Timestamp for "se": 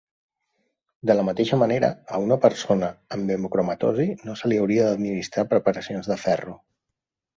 4.41-4.51